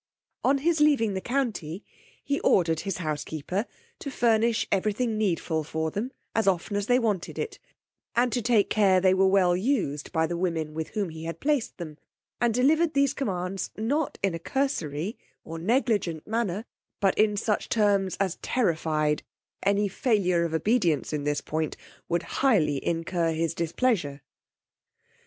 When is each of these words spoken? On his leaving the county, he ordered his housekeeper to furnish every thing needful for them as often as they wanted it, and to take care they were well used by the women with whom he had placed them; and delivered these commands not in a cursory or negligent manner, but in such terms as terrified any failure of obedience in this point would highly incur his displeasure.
On 0.43 0.57
his 0.57 0.79
leaving 0.79 1.13
the 1.13 1.21
county, 1.21 1.83
he 2.23 2.39
ordered 2.39 2.79
his 2.79 2.97
housekeeper 2.97 3.67
to 3.99 4.09
furnish 4.09 4.67
every 4.71 4.93
thing 4.93 5.15
needful 5.15 5.63
for 5.63 5.91
them 5.91 6.09
as 6.33 6.47
often 6.47 6.75
as 6.75 6.87
they 6.87 6.97
wanted 6.97 7.37
it, 7.37 7.59
and 8.15 8.31
to 8.33 8.41
take 8.41 8.67
care 8.67 8.99
they 8.99 9.13
were 9.13 9.27
well 9.27 9.55
used 9.55 10.11
by 10.11 10.25
the 10.25 10.35
women 10.35 10.73
with 10.73 10.87
whom 10.95 11.09
he 11.09 11.25
had 11.25 11.39
placed 11.39 11.77
them; 11.77 11.99
and 12.39 12.51
delivered 12.55 12.95
these 12.95 13.13
commands 13.13 13.69
not 13.77 14.17
in 14.23 14.33
a 14.33 14.39
cursory 14.39 15.19
or 15.43 15.59
negligent 15.59 16.25
manner, 16.25 16.65
but 16.99 17.15
in 17.15 17.37
such 17.37 17.69
terms 17.69 18.17
as 18.19 18.37
terrified 18.41 19.21
any 19.61 19.87
failure 19.87 20.45
of 20.45 20.51
obedience 20.55 21.13
in 21.13 21.25
this 21.25 21.41
point 21.41 21.77
would 22.09 22.23
highly 22.41 22.83
incur 22.83 23.33
his 23.33 23.53
displeasure. 23.53 24.23